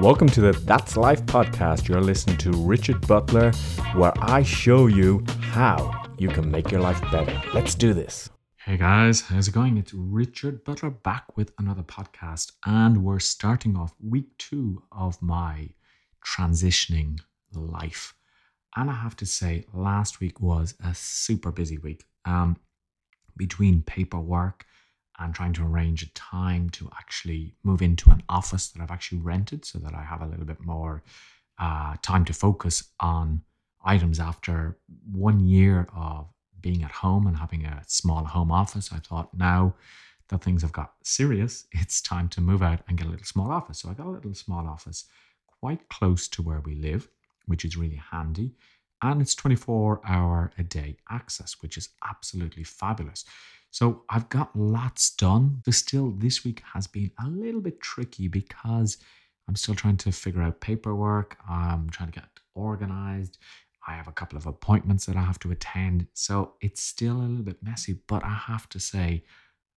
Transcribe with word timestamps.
Welcome 0.00 0.28
to 0.28 0.42
the 0.42 0.52
That's 0.52 0.98
Life 0.98 1.24
podcast. 1.24 1.88
You're 1.88 2.02
listening 2.02 2.36
to 2.38 2.50
Richard 2.50 3.06
Butler, 3.06 3.50
where 3.94 4.12
I 4.20 4.42
show 4.42 4.88
you 4.88 5.24
how 5.40 6.04
you 6.18 6.28
can 6.28 6.50
make 6.50 6.70
your 6.70 6.82
life 6.82 7.00
better. 7.10 7.40
Let's 7.54 7.74
do 7.74 7.94
this. 7.94 8.28
Hey 8.56 8.76
guys, 8.76 9.22
how's 9.22 9.48
it 9.48 9.54
going? 9.54 9.78
It's 9.78 9.94
Richard 9.94 10.64
Butler 10.64 10.90
back 10.90 11.34
with 11.38 11.50
another 11.58 11.82
podcast, 11.82 12.52
and 12.66 13.04
we're 13.04 13.20
starting 13.20 13.74
off 13.74 13.94
week 13.98 14.36
two 14.36 14.82
of 14.92 15.22
my 15.22 15.70
transitioning 16.22 17.18
life. 17.54 18.12
And 18.76 18.90
I 18.90 18.94
have 18.94 19.16
to 19.16 19.26
say, 19.26 19.64
last 19.72 20.20
week 20.20 20.42
was 20.42 20.74
a 20.84 20.94
super 20.94 21.50
busy 21.50 21.78
week. 21.78 22.04
Um, 22.26 22.58
between 23.34 23.82
paperwork 23.82 24.66
and 25.18 25.34
trying 25.34 25.52
to 25.54 25.64
arrange 25.64 26.02
a 26.02 26.12
time 26.14 26.68
to 26.70 26.90
actually 26.98 27.54
move 27.62 27.82
into 27.82 28.10
an 28.10 28.22
office 28.28 28.68
that 28.68 28.82
I've 28.82 28.90
actually 28.90 29.18
rented 29.18 29.64
so 29.64 29.78
that 29.78 29.94
I 29.94 30.02
have 30.02 30.20
a 30.20 30.26
little 30.26 30.44
bit 30.44 30.60
more 30.60 31.02
uh, 31.58 31.96
time 32.02 32.24
to 32.26 32.32
focus 32.32 32.84
on 33.00 33.42
items 33.84 34.20
after 34.20 34.78
one 35.10 35.40
year 35.40 35.88
of 35.96 36.26
being 36.60 36.82
at 36.82 36.90
home 36.90 37.26
and 37.26 37.36
having 37.36 37.64
a 37.64 37.82
small 37.86 38.24
home 38.24 38.50
office. 38.50 38.90
I 38.92 38.98
thought 38.98 39.32
now 39.32 39.74
that 40.28 40.42
things 40.42 40.62
have 40.62 40.72
got 40.72 40.94
serious, 41.02 41.66
it's 41.72 42.00
time 42.00 42.28
to 42.30 42.40
move 42.40 42.62
out 42.62 42.80
and 42.88 42.98
get 42.98 43.06
a 43.06 43.10
little 43.10 43.24
small 43.24 43.50
office. 43.50 43.80
So 43.80 43.90
I 43.90 43.94
got 43.94 44.06
a 44.06 44.10
little 44.10 44.34
small 44.34 44.66
office 44.66 45.04
quite 45.60 45.88
close 45.88 46.28
to 46.28 46.42
where 46.42 46.60
we 46.60 46.74
live, 46.74 47.08
which 47.46 47.64
is 47.64 47.76
really 47.76 48.02
handy. 48.10 48.54
And 49.02 49.20
it's 49.20 49.34
24 49.34 50.00
hour 50.06 50.52
a 50.58 50.62
day 50.62 50.96
access, 51.10 51.56
which 51.60 51.76
is 51.76 51.90
absolutely 52.08 52.64
fabulous. 52.64 53.24
So 53.76 54.04
I've 54.08 54.30
got 54.30 54.56
lots 54.56 55.10
done. 55.10 55.60
But 55.62 55.74
still, 55.74 56.10
this 56.12 56.44
week 56.46 56.62
has 56.72 56.86
been 56.86 57.10
a 57.22 57.28
little 57.28 57.60
bit 57.60 57.78
tricky 57.78 58.26
because 58.26 58.96
I'm 59.46 59.54
still 59.54 59.74
trying 59.74 59.98
to 59.98 60.12
figure 60.12 60.40
out 60.40 60.62
paperwork. 60.62 61.36
I'm 61.46 61.90
trying 61.90 62.10
to 62.10 62.20
get 62.20 62.30
organized. 62.54 63.36
I 63.86 63.92
have 63.92 64.08
a 64.08 64.12
couple 64.12 64.38
of 64.38 64.46
appointments 64.46 65.04
that 65.04 65.16
I 65.16 65.20
have 65.20 65.38
to 65.40 65.50
attend. 65.50 66.06
So 66.14 66.54
it's 66.62 66.80
still 66.80 67.18
a 67.18 67.28
little 67.28 67.44
bit 67.44 67.62
messy, 67.62 67.98
but 68.06 68.24
I 68.24 68.32
have 68.46 68.66
to 68.70 68.80
say, 68.80 69.24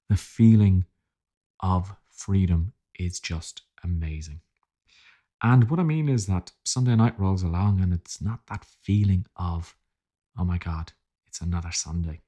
the 0.07 0.15
feeling 0.15 0.85
of 1.59 1.93
freedom 2.09 2.71
is 2.97 3.19
just 3.19 3.63
amazing. 3.83 4.39
And 5.43 5.69
what 5.69 5.81
I 5.81 5.83
mean 5.83 6.07
is 6.07 6.25
that 6.27 6.53
Sunday 6.63 6.95
night 6.95 7.19
rolls 7.19 7.43
along 7.43 7.81
and 7.81 7.93
it's 7.93 8.21
not 8.21 8.47
that 8.47 8.63
feeling 8.63 9.25
of, 9.35 9.75
oh 10.37 10.45
my 10.45 10.57
God, 10.57 10.93
it's 11.27 11.41
another 11.41 11.73
Sunday 11.73 12.21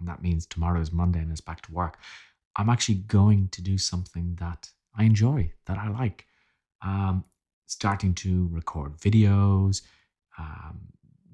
and 0.00 0.08
that 0.08 0.22
means 0.22 0.46
tomorrow 0.46 0.80
is 0.80 0.90
Monday 0.92 1.20
and 1.20 1.30
it's 1.30 1.40
back 1.40 1.60
to 1.62 1.72
work. 1.72 1.98
I'm 2.56 2.68
actually 2.68 2.96
going 2.96 3.48
to 3.50 3.62
do 3.62 3.78
something 3.78 4.36
that 4.40 4.68
I 4.96 5.04
enjoy, 5.04 5.52
that 5.66 5.78
I 5.78 5.88
like. 5.88 6.26
Um, 6.82 7.24
starting 7.66 8.14
to 8.14 8.48
record 8.50 8.96
videos, 8.96 9.82
um, 10.38 10.80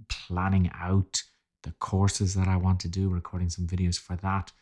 planning 0.09 0.71
out 0.79 1.23
the 1.63 1.73
courses 1.81 2.35
that 2.35 2.49
I 2.49 2.57
want 2.57 2.81
to 2.81 2.89
do, 2.89 3.09
recording 3.09 3.49
some 3.49 3.67
videos 3.67 3.99
for 3.99 4.17
that. 4.17 4.53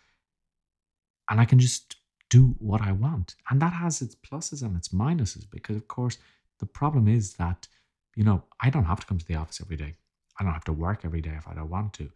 And 1.28 1.40
I 1.40 1.44
can 1.44 1.58
just 1.58 1.96
do 2.30 2.54
what 2.58 2.80
I 2.80 2.92
want. 2.92 3.34
And 3.50 3.60
that 3.60 3.72
has 3.72 4.00
its 4.00 4.14
pluses 4.14 4.62
and 4.62 4.76
its 4.76 4.88
minuses 4.88 5.44
because, 5.50 5.76
of 5.76 5.88
course, 5.88 6.18
the 6.60 6.66
problem 6.66 7.08
is 7.08 7.34
that, 7.34 7.66
you 8.14 8.24
know, 8.24 8.44
I 8.60 8.70
don't 8.70 8.84
have 8.84 9.00
to 9.00 9.06
come 9.06 9.18
to 9.18 9.26
the 9.26 9.34
office 9.34 9.60
every 9.60 9.76
day. 9.76 9.94
I 10.38 10.44
don't 10.44 10.52
have 10.52 10.64
to 10.64 10.72
work 10.72 11.04
every 11.04 11.20
day 11.20 11.34
if 11.36 11.48
I 11.48 11.54
don't 11.54 11.70
want 11.70 11.92
to 11.94 12.10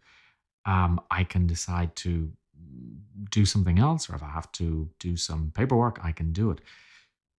um, 0.69 1.01
I 1.09 1.23
can 1.23 1.47
decide 1.47 1.95
to 1.95 2.31
do 3.31 3.43
something 3.43 3.79
else, 3.79 4.07
or 4.07 4.15
if 4.15 4.21
I 4.21 4.29
have 4.29 4.51
to 4.53 4.87
do 4.99 5.17
some 5.17 5.51
paperwork, 5.55 5.99
I 6.03 6.11
can 6.11 6.31
do 6.31 6.51
it. 6.51 6.61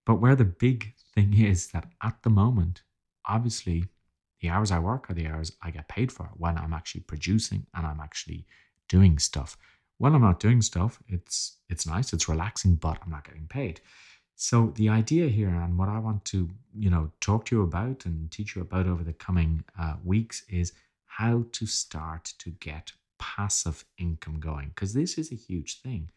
But 0.05 0.15
where 0.15 0.35
the 0.35 0.51
big 0.67 0.93
thing 1.15 1.39
is 1.39 1.67
that 1.67 1.87
at 2.03 2.21
the 2.23 2.29
moment, 2.29 2.81
obviously, 3.25 3.85
the 4.41 4.49
hours 4.49 4.69
I 4.69 4.79
work 4.79 5.09
are 5.09 5.13
the 5.13 5.27
hours 5.27 5.53
I 5.61 5.71
get 5.71 5.87
paid 5.87 6.11
for 6.11 6.29
when 6.35 6.57
I'm 6.57 6.73
actually 6.73 7.01
producing 7.01 7.65
and 7.73 7.87
I'm 7.87 8.01
actually 8.01 8.45
doing 8.89 9.17
stuff. 9.17 9.57
When 9.97 10.13
I'm 10.13 10.27
not 10.29 10.41
doing 10.41 10.61
stuff, 10.61 10.99
it's 11.07 11.57
it's 11.69 11.87
nice, 11.87 12.11
it's 12.11 12.27
relaxing, 12.27 12.75
but 12.75 12.97
I'm 13.01 13.11
not 13.11 13.25
getting 13.25 13.47
paid. 13.47 13.79
So 14.35 14.73
the 14.75 14.89
idea 14.89 15.29
here, 15.29 15.49
and 15.49 15.77
what 15.77 15.87
I 15.87 15.99
want 15.99 16.25
to 16.25 16.49
you 16.77 16.89
know 16.89 17.11
talk 17.21 17.45
to 17.45 17.55
you 17.55 17.61
about 17.61 18.05
and 18.05 18.29
teach 18.29 18.55
you 18.55 18.61
about 18.61 18.87
over 18.87 19.03
the 19.03 19.13
coming 19.13 19.63
uh, 19.79 19.95
weeks, 20.03 20.43
is 20.49 20.73
how 21.05 21.45
to 21.53 21.65
start 21.65 22.33
to 22.39 22.49
get 22.49 22.91
passive 23.21 23.85
income 23.99 24.39
going 24.39 24.69
because 24.69 24.93
this 24.93 25.17
is 25.17 25.31
a 25.31 25.35
huge 25.35 25.79
thing 25.81 26.09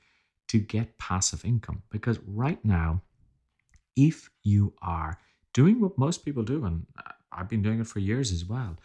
to 0.48 0.58
get 0.58 0.98
passive 0.98 1.44
income 1.44 1.82
because 1.90 2.18
right 2.26 2.64
now 2.64 3.02
if 3.94 4.30
you 4.42 4.72
are 4.82 5.18
doing 5.52 5.80
what 5.80 5.98
most 5.98 6.24
people 6.24 6.42
do 6.42 6.64
and 6.64 6.86
uh, 6.98 7.12
I've 7.30 7.48
been 7.48 7.62
doing 7.62 7.80
it 7.80 7.86
for 7.86 7.98
years 7.98 8.32
as 8.32 8.44
well 8.46 8.78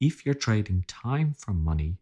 if 0.00 0.26
you're 0.26 0.34
trading 0.34 0.84
time 0.88 1.34
for 1.38 1.52
money 1.52 1.96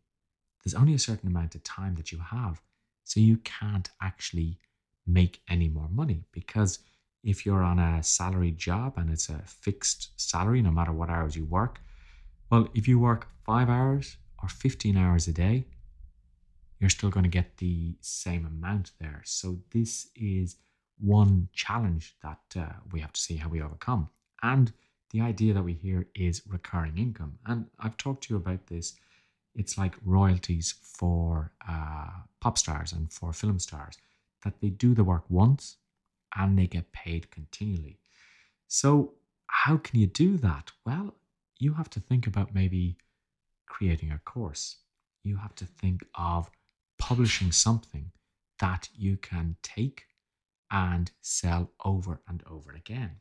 there's 0.64 0.74
only 0.74 0.94
a 0.94 0.98
certain 0.98 1.28
amount 1.28 1.54
of 1.54 1.62
time 1.62 1.94
that 1.96 2.10
you 2.12 2.18
have 2.18 2.62
so 3.04 3.20
you 3.20 3.36
can't 3.38 3.90
actually 4.00 4.58
make 5.06 5.42
any 5.50 5.68
more 5.68 5.88
money 5.90 6.24
because 6.32 6.78
if 7.22 7.44
you're 7.44 7.62
on 7.62 7.78
a 7.78 8.02
salaried 8.02 8.56
job 8.56 8.94
and 8.96 9.10
it's 9.10 9.28
a 9.28 9.42
fixed 9.44 10.10
salary 10.16 10.62
no 10.62 10.70
matter 10.70 10.92
what 10.92 11.10
hours 11.10 11.36
you 11.36 11.44
work 11.44 11.80
well 12.50 12.68
if 12.74 12.88
you 12.88 12.98
work 12.98 13.28
5 13.44 13.68
hours 13.68 14.16
or 14.42 14.48
15 14.48 14.96
hours 14.96 15.28
a 15.28 15.32
day, 15.32 15.66
you're 16.78 16.90
still 16.90 17.10
going 17.10 17.24
to 17.24 17.30
get 17.30 17.56
the 17.56 17.96
same 18.00 18.46
amount 18.46 18.92
there. 19.00 19.22
So, 19.24 19.58
this 19.70 20.08
is 20.14 20.56
one 21.00 21.48
challenge 21.52 22.16
that 22.22 22.40
uh, 22.56 22.72
we 22.92 23.00
have 23.00 23.12
to 23.12 23.20
see 23.20 23.36
how 23.36 23.48
we 23.48 23.62
overcome. 23.62 24.08
And 24.42 24.72
the 25.10 25.20
idea 25.20 25.54
that 25.54 25.62
we 25.62 25.72
hear 25.72 26.06
is 26.14 26.42
recurring 26.46 26.98
income. 26.98 27.38
And 27.46 27.66
I've 27.80 27.96
talked 27.96 28.24
to 28.24 28.34
you 28.34 28.36
about 28.36 28.66
this. 28.66 28.94
It's 29.54 29.78
like 29.78 29.94
royalties 30.04 30.74
for 30.82 31.52
uh, 31.68 32.10
pop 32.40 32.58
stars 32.58 32.92
and 32.92 33.12
for 33.12 33.32
film 33.32 33.58
stars, 33.58 33.96
that 34.44 34.60
they 34.60 34.70
do 34.70 34.94
the 34.94 35.04
work 35.04 35.24
once 35.28 35.76
and 36.36 36.58
they 36.58 36.66
get 36.66 36.92
paid 36.92 37.30
continually. 37.30 37.98
So, 38.68 39.14
how 39.46 39.78
can 39.78 39.98
you 39.98 40.06
do 40.06 40.36
that? 40.38 40.70
Well, 40.84 41.14
you 41.58 41.74
have 41.74 41.90
to 41.90 42.00
think 42.00 42.26
about 42.26 42.54
maybe 42.54 42.98
creating 43.68 44.10
a 44.10 44.18
course. 44.18 44.76
You 45.24 45.36
have 45.36 45.54
to 45.56 45.66
think 45.66 46.04
of 46.14 46.50
publishing 46.98 47.52
something 47.52 48.10
that 48.60 48.88
you 48.96 49.16
can 49.16 49.56
take 49.62 50.04
and 50.70 51.10
sell 51.20 51.72
over 51.84 52.20
and 52.28 52.42
over 52.50 52.72
again. 52.72 53.16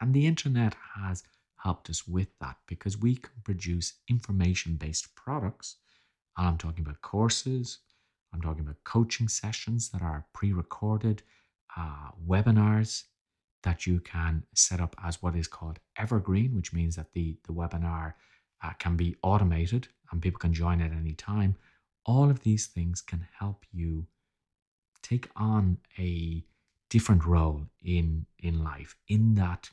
And 0.00 0.12
the 0.12 0.26
internet 0.26 0.74
has 0.96 1.22
helped 1.56 1.90
us 1.90 2.06
with 2.06 2.28
that 2.40 2.56
because 2.66 2.98
we 2.98 3.16
can 3.16 3.32
produce 3.44 3.94
information 4.08 4.76
based 4.76 5.14
products. 5.14 5.76
I'm 6.36 6.58
talking 6.58 6.84
about 6.84 7.02
courses, 7.02 7.78
I'm 8.32 8.40
talking 8.40 8.60
about 8.62 8.82
coaching 8.84 9.28
sessions 9.28 9.90
that 9.90 10.02
are 10.02 10.26
pre 10.32 10.52
recorded, 10.52 11.22
uh, 11.76 12.10
webinars 12.26 13.04
that 13.62 13.86
you 13.86 14.00
can 14.00 14.42
set 14.54 14.80
up 14.80 14.96
as 15.04 15.22
what 15.22 15.36
is 15.36 15.46
called 15.46 15.78
evergreen, 15.98 16.54
which 16.54 16.72
means 16.72 16.96
that 16.96 17.12
the, 17.12 17.36
the 17.46 17.52
webinar 17.52 18.14
uh, 18.62 18.72
can 18.78 18.96
be 18.96 19.16
automated 19.22 19.88
and 20.10 20.22
people 20.22 20.38
can 20.38 20.52
join 20.52 20.80
at 20.80 20.92
any 20.92 21.14
time. 21.14 21.56
All 22.04 22.30
of 22.30 22.40
these 22.40 22.66
things 22.66 23.00
can 23.00 23.26
help 23.38 23.64
you 23.72 24.06
take 25.02 25.28
on 25.36 25.78
a 25.98 26.44
different 26.88 27.24
role 27.24 27.62
in 27.82 28.26
in 28.40 28.62
life 28.62 28.96
in 29.08 29.34
that 29.34 29.70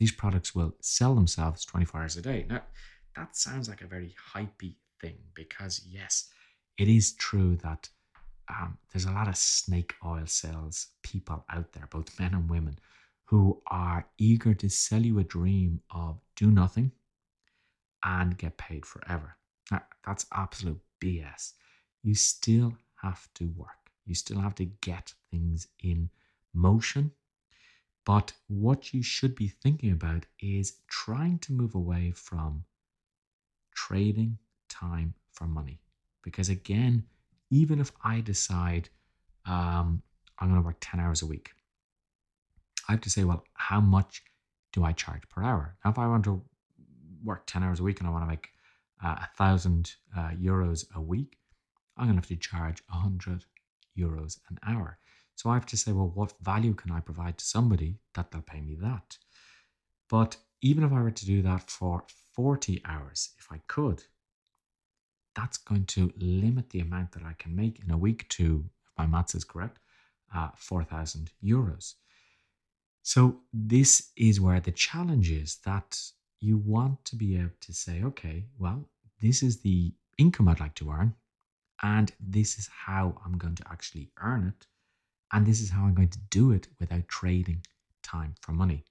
these 0.00 0.12
products 0.12 0.54
will 0.54 0.74
sell 0.80 1.14
themselves 1.14 1.64
24 1.64 2.00
hours 2.00 2.16
a 2.16 2.22
day 2.22 2.46
now 2.48 2.62
that 3.14 3.36
sounds 3.36 3.68
like 3.68 3.82
a 3.82 3.86
very 3.86 4.14
hypey 4.34 4.74
thing 5.00 5.18
because 5.34 5.82
yes 5.86 6.30
it 6.78 6.88
is 6.88 7.12
true 7.12 7.56
that 7.56 7.88
um, 8.48 8.76
there's 8.92 9.04
a 9.04 9.12
lot 9.12 9.28
of 9.28 9.36
snake 9.36 9.94
oil 10.04 10.26
sales 10.26 10.88
people 11.02 11.44
out 11.50 11.72
there 11.72 11.88
both 11.90 12.18
men 12.18 12.34
and 12.34 12.50
women 12.50 12.78
who 13.26 13.62
are 13.68 14.06
eager 14.18 14.54
to 14.54 14.68
sell 14.68 15.02
you 15.02 15.18
a 15.18 15.24
dream 15.24 15.80
of 15.94 16.18
do 16.34 16.50
nothing 16.50 16.90
and 18.04 18.36
get 18.36 18.56
paid 18.58 18.84
forever. 18.86 19.36
That's 20.06 20.26
absolute 20.32 20.80
BS. 21.02 21.52
You 22.02 22.14
still 22.14 22.74
have 23.02 23.26
to 23.34 23.48
work, 23.56 23.90
you 24.04 24.14
still 24.14 24.40
have 24.40 24.54
to 24.56 24.66
get 24.66 25.14
things 25.30 25.68
in 25.82 26.10
motion. 26.52 27.12
But 28.04 28.34
what 28.48 28.92
you 28.92 29.02
should 29.02 29.34
be 29.34 29.48
thinking 29.48 29.90
about 29.90 30.26
is 30.38 30.76
trying 30.88 31.38
to 31.40 31.52
move 31.54 31.74
away 31.74 32.12
from 32.14 32.64
trading 33.74 34.36
time 34.68 35.14
for 35.32 35.46
money. 35.46 35.80
Because 36.22 36.50
again, 36.50 37.04
even 37.50 37.80
if 37.80 37.92
I 38.02 38.20
decide 38.20 38.90
um, 39.46 40.02
I'm 40.38 40.48
going 40.48 40.60
to 40.60 40.66
work 40.66 40.76
10 40.80 41.00
hours 41.00 41.22
a 41.22 41.26
week, 41.26 41.50
I 42.88 42.92
have 42.92 43.00
to 43.02 43.10
say, 43.10 43.24
well, 43.24 43.44
how 43.54 43.80
much 43.80 44.22
do 44.72 44.84
I 44.84 44.92
charge 44.92 45.22
per 45.28 45.42
hour? 45.42 45.76
Now, 45.84 45.90
if 45.90 45.98
I 45.98 46.06
want 46.06 46.24
to 46.24 46.42
work 47.24 47.46
10 47.46 47.62
hours 47.62 47.80
a 47.80 47.82
week 47.82 48.00
and 48.00 48.08
I 48.08 48.12
want 48.12 48.24
to 48.24 48.28
make 48.28 48.48
uh, 49.02 49.16
a 49.18 49.28
thousand 49.36 49.94
uh, 50.16 50.30
euros 50.30 50.84
a 50.94 51.00
week, 51.00 51.38
I'm 51.96 52.06
going 52.06 52.16
to 52.16 52.20
have 52.20 52.28
to 52.28 52.36
charge 52.36 52.82
100 52.88 53.44
euros 53.98 54.38
an 54.50 54.58
hour. 54.66 54.98
So 55.36 55.50
I 55.50 55.54
have 55.54 55.66
to 55.66 55.76
say, 55.76 55.92
well, 55.92 56.12
what 56.14 56.34
value 56.42 56.74
can 56.74 56.92
I 56.92 57.00
provide 57.00 57.38
to 57.38 57.44
somebody 57.44 57.98
that 58.14 58.30
they'll 58.30 58.42
pay 58.42 58.60
me 58.60 58.76
that? 58.80 59.18
But 60.08 60.36
even 60.62 60.84
if 60.84 60.92
I 60.92 61.02
were 61.02 61.10
to 61.10 61.26
do 61.26 61.42
that 61.42 61.70
for 61.70 62.04
40 62.34 62.82
hours, 62.84 63.30
if 63.38 63.48
I 63.50 63.60
could, 63.66 64.02
that's 65.34 65.58
going 65.58 65.86
to 65.86 66.12
limit 66.16 66.70
the 66.70 66.80
amount 66.80 67.12
that 67.12 67.24
I 67.24 67.34
can 67.38 67.54
make 67.54 67.80
in 67.84 67.90
a 67.90 67.98
week 67.98 68.28
to, 68.30 68.64
if 68.86 68.92
my 68.96 69.06
maths 69.06 69.34
is 69.34 69.44
correct, 69.44 69.78
uh, 70.34 70.50
4,000 70.56 71.30
euros. 71.44 71.94
So, 73.02 73.40
this 73.52 74.10
is 74.16 74.40
where 74.40 74.60
the 74.60 74.72
challenge 74.72 75.30
is 75.30 75.56
that 75.66 76.00
you 76.44 76.58
want 76.58 77.02
to 77.06 77.16
be 77.16 77.36
able 77.38 77.58
to 77.62 77.72
say, 77.72 78.02
okay, 78.04 78.44
well, 78.58 78.84
this 79.20 79.42
is 79.42 79.60
the 79.60 79.92
income 80.18 80.48
I'd 80.48 80.60
like 80.60 80.74
to 80.76 80.90
earn, 80.90 81.14
and 81.82 82.12
this 82.20 82.58
is 82.58 82.68
how 82.68 83.20
I'm 83.24 83.38
going 83.38 83.54
to 83.56 83.64
actually 83.70 84.10
earn 84.22 84.52
it, 84.54 84.66
and 85.32 85.46
this 85.46 85.60
is 85.60 85.70
how 85.70 85.84
I'm 85.84 85.94
going 85.94 86.10
to 86.10 86.18
do 86.30 86.52
it 86.52 86.68
without 86.78 87.08
trading 87.08 87.64
time 88.02 88.34
for 88.42 88.52
money. 88.52 88.84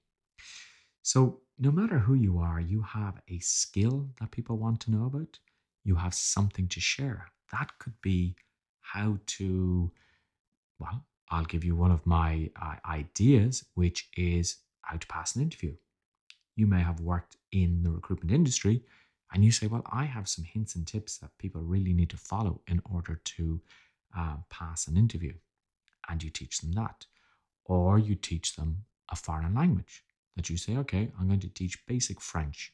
So, 1.02 1.40
no 1.56 1.70
matter 1.70 2.00
who 2.00 2.14
you 2.14 2.40
are, 2.40 2.58
you 2.58 2.82
have 2.82 3.20
a 3.28 3.38
skill 3.38 4.08
that 4.20 4.32
people 4.32 4.56
want 4.56 4.80
to 4.80 4.90
know 4.90 5.06
about, 5.06 5.38
you 5.84 5.94
have 5.94 6.14
something 6.14 6.66
to 6.68 6.80
share. 6.80 7.28
That 7.52 7.70
could 7.78 8.00
be 8.02 8.34
how 8.80 9.18
to, 9.38 9.92
well, 10.80 11.04
I'll 11.30 11.44
give 11.44 11.62
you 11.62 11.76
one 11.76 11.92
of 11.92 12.04
my 12.04 12.50
uh, 12.60 12.76
ideas, 12.88 13.64
which 13.74 14.08
is 14.16 14.56
how 14.82 14.96
to 14.96 15.06
pass 15.06 15.36
an 15.36 15.42
interview. 15.42 15.74
You 16.56 16.66
may 16.66 16.82
have 16.82 17.00
worked 17.00 17.36
in 17.52 17.82
the 17.82 17.90
recruitment 17.90 18.32
industry 18.32 18.82
and 19.32 19.44
you 19.44 19.50
say, 19.50 19.66
Well, 19.66 19.82
I 19.90 20.04
have 20.04 20.28
some 20.28 20.44
hints 20.44 20.76
and 20.76 20.86
tips 20.86 21.18
that 21.18 21.36
people 21.38 21.62
really 21.62 21.92
need 21.92 22.10
to 22.10 22.16
follow 22.16 22.60
in 22.66 22.80
order 22.84 23.20
to 23.24 23.60
uh, 24.16 24.36
pass 24.50 24.86
an 24.86 24.96
interview. 24.96 25.34
And 26.08 26.22
you 26.22 26.30
teach 26.30 26.60
them 26.60 26.72
that. 26.72 27.06
Or 27.64 27.98
you 27.98 28.14
teach 28.14 28.56
them 28.56 28.84
a 29.10 29.16
foreign 29.16 29.54
language 29.54 30.04
that 30.36 30.50
you 30.50 30.56
say, 30.56 30.76
Okay, 30.76 31.10
I'm 31.18 31.26
going 31.26 31.40
to 31.40 31.48
teach 31.48 31.84
basic 31.86 32.20
French 32.20 32.72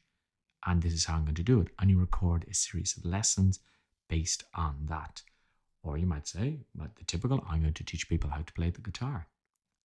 and 0.65 0.81
this 0.81 0.93
is 0.93 1.05
how 1.05 1.15
I'm 1.15 1.25
going 1.25 1.35
to 1.35 1.43
do 1.43 1.59
it. 1.61 1.69
And 1.79 1.89
you 1.89 1.99
record 1.99 2.45
a 2.49 2.53
series 2.53 2.95
of 2.97 3.05
lessons 3.05 3.59
based 4.09 4.43
on 4.53 4.85
that. 4.87 5.21
Or 5.83 5.97
you 5.97 6.05
might 6.05 6.27
say, 6.27 6.59
but 6.75 6.95
the 6.95 7.03
typical, 7.05 7.43
I'm 7.49 7.61
going 7.61 7.73
to 7.73 7.83
teach 7.83 8.07
people 8.07 8.29
how 8.29 8.41
to 8.41 8.53
play 8.53 8.69
the 8.69 8.81
guitar. 8.81 9.27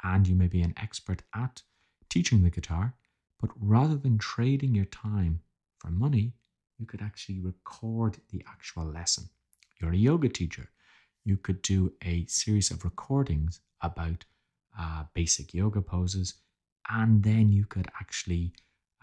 And 0.02 0.28
you 0.28 0.34
may 0.34 0.48
be 0.48 0.60
an 0.60 0.74
expert 0.76 1.22
at 1.34 1.62
teaching 2.10 2.42
the 2.42 2.50
guitar, 2.50 2.94
but 3.40 3.50
rather 3.60 3.96
than 3.96 4.18
trading 4.18 4.74
your 4.74 4.86
time 4.86 5.40
for 5.78 5.90
money, 5.90 6.32
you 6.78 6.86
could 6.86 7.02
actually 7.02 7.40
record 7.40 8.18
the 8.30 8.44
actual 8.48 8.84
lesson. 8.84 9.28
You're 9.80 9.92
a 9.92 9.96
yoga 9.96 10.28
teacher. 10.28 10.70
You 11.24 11.36
could 11.36 11.62
do 11.62 11.92
a 12.02 12.26
series 12.26 12.70
of 12.70 12.84
recordings 12.84 13.60
about 13.82 14.24
uh, 14.78 15.04
basic 15.14 15.54
yoga 15.54 15.82
poses, 15.82 16.34
and 16.88 17.22
then 17.22 17.50
you 17.50 17.64
could 17.64 17.88
actually 18.00 18.52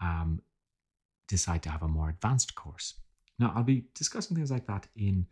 um, 0.00 0.40
decide 1.28 1.62
to 1.64 1.70
have 1.70 1.82
a 1.82 1.88
more 1.88 2.08
advanced 2.08 2.54
course. 2.54 2.94
Now, 3.38 3.52
I'll 3.54 3.64
be 3.64 3.84
discussing 3.94 4.36
things 4.36 4.50
like 4.50 4.66
that 4.66 4.86
in 4.96 5.26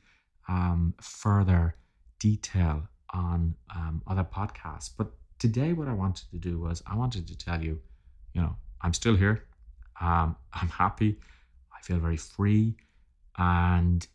um, 0.49 0.95
further 1.01 1.77
detail 2.19 2.89
on 3.11 3.55
um, 3.75 4.03
other 4.07 4.25
podcasts. 4.25 4.91
But 4.97 5.13
today, 5.39 5.73
what 5.73 5.89
I 5.89 5.93
wanted 5.93 6.31
to 6.31 6.39
do 6.39 6.59
was 6.59 6.83
I 6.87 6.97
wanted 6.97 7.27
to 7.29 7.37
tell 7.37 7.63
you, 7.63 7.81
you 8.35 8.43
know, 8.43 8.57
I'm 8.83 8.95
still 8.95 9.17
here. 9.17 9.45
Um, 10.01 10.37
I'm 10.53 10.69
happy. 10.69 11.19
I 11.77 11.83
feel 11.83 11.99
very 11.99 12.17
free. 12.17 12.77
And 13.39 14.07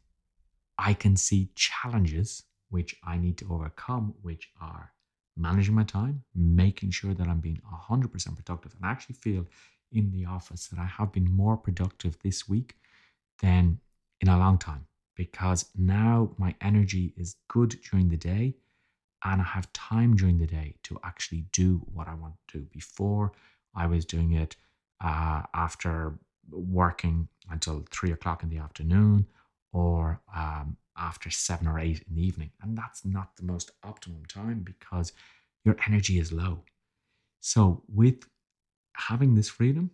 I 0.77 0.93
can 0.93 1.15
see 1.15 1.49
challenges 1.55 2.43
which 2.69 2.95
I 3.03 3.17
need 3.17 3.37
to 3.37 3.51
overcome, 3.51 4.13
which 4.21 4.49
are 4.61 4.91
managing 5.37 5.75
my 5.75 5.83
time, 5.83 6.23
making 6.35 6.91
sure 6.91 7.13
that 7.13 7.27
I'm 7.27 7.39
being 7.39 7.61
100% 7.89 8.35
productive. 8.35 8.73
And 8.75 8.85
I 8.85 8.91
actually 8.91 9.15
feel 9.15 9.45
in 9.91 10.11
the 10.11 10.25
office 10.25 10.67
that 10.67 10.79
I 10.79 10.85
have 10.85 11.11
been 11.13 11.31
more 11.31 11.55
productive 11.55 12.17
this 12.23 12.49
week 12.49 12.75
than 13.41 13.79
in 14.19 14.27
a 14.27 14.37
long 14.37 14.57
time 14.57 14.85
because 15.15 15.65
now 15.77 16.31
my 16.37 16.55
energy 16.61 17.13
is 17.17 17.37
good 17.47 17.75
during 17.89 18.09
the 18.09 18.17
day 18.17 18.55
and 19.23 19.41
I 19.41 19.45
have 19.45 19.71
time 19.73 20.15
during 20.15 20.37
the 20.37 20.47
day 20.47 20.75
to 20.83 20.99
actually 21.03 21.45
do 21.51 21.81
what 21.93 22.07
I 22.07 22.13
want 22.13 22.35
to 22.49 22.59
do. 22.59 22.65
Before 22.71 23.31
I 23.77 23.87
was 23.87 24.05
doing 24.05 24.33
it 24.33 24.55
uh, 25.03 25.43
after 25.53 26.17
working 26.49 27.27
until 27.49 27.85
three 27.91 28.11
o'clock 28.11 28.43
in 28.43 28.49
the 28.49 28.57
afternoon 28.57 29.27
or 29.71 30.21
um, 30.35 30.77
after 30.97 31.29
seven 31.29 31.67
or 31.67 31.79
eight 31.79 32.03
in 32.09 32.15
the 32.15 32.25
evening. 32.25 32.51
And 32.61 32.77
that's 32.77 33.05
not 33.05 33.35
the 33.37 33.43
most 33.43 33.71
optimum 33.83 34.25
time 34.25 34.61
because 34.65 35.13
your 35.63 35.77
energy 35.87 36.19
is 36.19 36.31
low. 36.31 36.63
So, 37.39 37.83
with 37.87 38.27
having 38.93 39.35
this 39.35 39.49
freedom 39.49 39.91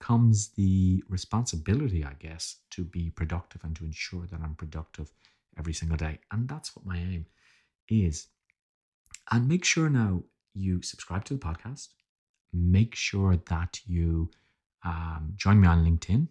comes 0.00 0.48
the 0.50 1.02
responsibility, 1.08 2.04
I 2.04 2.14
guess, 2.18 2.56
to 2.70 2.84
be 2.84 3.10
productive 3.10 3.62
and 3.64 3.76
to 3.76 3.84
ensure 3.84 4.26
that 4.26 4.40
I'm 4.40 4.54
productive 4.54 5.10
every 5.58 5.74
single 5.74 5.96
day. 5.96 6.20
And 6.32 6.48
that's 6.48 6.74
what 6.74 6.86
my 6.86 6.96
aim 6.98 7.26
is. 7.88 8.28
And 9.30 9.48
make 9.48 9.64
sure 9.64 9.90
now 9.90 10.22
you 10.54 10.82
subscribe 10.82 11.24
to 11.26 11.34
the 11.34 11.40
podcast. 11.40 11.88
Make 12.52 12.94
sure 12.94 13.36
that 13.48 13.80
you 13.86 14.30
um, 14.84 15.32
join 15.36 15.60
me 15.60 15.68
on 15.68 15.84
LinkedIn. 15.84 16.28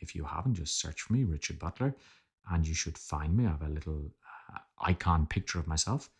If 0.00 0.14
you 0.14 0.24
haven't, 0.24 0.54
just 0.54 0.80
search 0.80 1.02
for 1.02 1.12
me, 1.12 1.24
Richard 1.24 1.58
Butler, 1.58 1.96
and 2.50 2.66
you 2.66 2.74
should 2.74 2.98
find 2.98 3.36
me. 3.36 3.46
I 3.46 3.50
have 3.50 3.62
a 3.62 3.68
little 3.68 4.10
uh, 4.54 4.58
icon 4.80 5.26
picture 5.26 5.58
of 5.58 5.66
myself. 5.66 6.10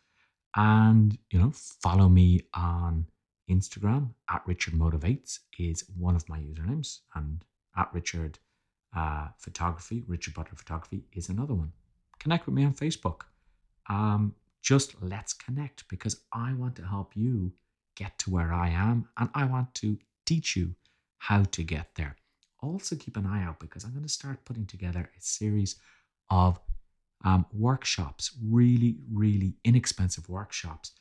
And, 0.57 1.19
you 1.31 1.39
know, 1.39 1.53
follow 1.55 2.09
me 2.09 2.41
on 2.55 3.07
Instagram 3.51 4.11
at 4.31 4.43
Richard 4.47 4.75
Motivates 4.75 5.41
is 5.59 5.85
one 5.97 6.17
of 6.17 6.29
my 6.29 6.39
usernames, 6.39 7.01
and 7.15 7.45
at 7.77 7.93
Richard 7.93 8.39
uh, 8.97 9.29
Photography, 9.39 10.03
Richard 10.09 10.35
Butler 10.35 10.57
Photography 10.57 11.05
is 11.13 11.29
another 11.29 11.55
one. 11.55 11.73
Connect 12.19 12.47
with 12.47 12.55
me 12.55 12.65
on 12.65 12.73
Facebook. 12.75 13.23
Um, 13.89 14.35
just 14.63 15.01
let's 15.01 15.33
connect 15.33 15.87
because 15.89 16.23
I 16.33 16.55
want 16.55 16.75
to 16.77 16.87
help 16.87 17.15
you 17.15 17.53
get 17.97 18.19
to 18.21 18.31
where 18.31 18.53
I 18.53 18.69
am 18.71 19.09
and 19.17 19.29
I 19.35 19.45
want 19.45 19.75
to 19.77 19.99
teach 20.25 20.55
you 20.55 20.75
how 21.19 21.43
to 21.43 21.63
get 21.63 21.95
there. 21.97 22.17
Also, 22.63 22.97
keep 22.97 23.17
an 23.17 23.27
eye 23.27 23.45
out 23.45 23.59
because 23.59 23.85
I'm 23.85 23.93
going 23.93 24.03
to 24.03 24.09
start 24.09 24.45
putting 24.45 24.67
together 24.67 25.11
a 25.17 25.21
series 25.21 25.77
of 26.31 26.61
um, 27.25 27.47
workshops, 27.53 28.33
really, 28.43 28.99
really 29.13 29.57
inexpensive 29.65 30.29
workshops 30.29 30.93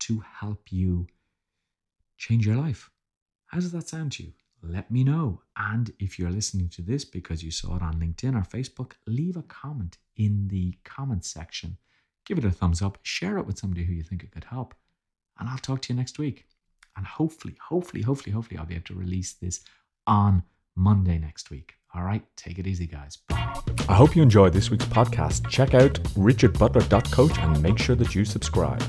to 0.00 0.22
help 0.40 0.70
you 0.70 1.06
change 2.16 2.46
your 2.46 2.56
life. 2.56 2.90
How 3.46 3.60
does 3.60 3.72
that 3.72 3.88
sound 3.88 4.12
to 4.12 4.24
you? 4.24 4.32
Let 4.62 4.90
me 4.90 5.04
know. 5.04 5.42
And 5.56 5.92
if 5.98 6.18
you're 6.18 6.30
listening 6.30 6.68
to 6.70 6.82
this 6.82 7.04
because 7.04 7.42
you 7.42 7.50
saw 7.50 7.76
it 7.76 7.82
on 7.82 7.94
LinkedIn 7.94 8.34
or 8.34 8.42
Facebook, 8.42 8.92
leave 9.06 9.36
a 9.36 9.42
comment 9.42 9.98
in 10.16 10.48
the 10.48 10.74
comments 10.84 11.30
section. 11.30 11.76
Give 12.26 12.38
it 12.38 12.44
a 12.44 12.50
thumbs 12.50 12.82
up, 12.82 12.98
share 13.02 13.38
it 13.38 13.46
with 13.46 13.58
somebody 13.58 13.84
who 13.84 13.92
you 13.92 14.02
think 14.02 14.22
it 14.22 14.32
could 14.32 14.44
help. 14.44 14.74
And 15.38 15.48
I'll 15.48 15.58
talk 15.58 15.82
to 15.82 15.92
you 15.92 15.98
next 15.98 16.18
week. 16.18 16.46
And 16.96 17.06
hopefully, 17.06 17.56
hopefully, 17.68 18.02
hopefully, 18.02 18.32
hopefully, 18.32 18.58
I'll 18.58 18.66
be 18.66 18.74
able 18.74 18.84
to 18.86 18.94
release 18.94 19.34
this 19.34 19.60
on 20.06 20.42
Monday 20.74 21.18
next 21.18 21.50
week. 21.50 21.74
All 21.94 22.02
right, 22.02 22.22
take 22.36 22.58
it 22.58 22.66
easy, 22.66 22.86
guys. 22.86 23.18
I 23.30 23.94
hope 23.94 24.14
you 24.14 24.22
enjoyed 24.22 24.52
this 24.52 24.70
week's 24.70 24.84
podcast. 24.84 25.48
Check 25.48 25.74
out 25.74 25.94
richardbutler.coach 26.14 27.38
and 27.38 27.62
make 27.62 27.78
sure 27.78 27.96
that 27.96 28.14
you 28.14 28.24
subscribe. 28.24 28.82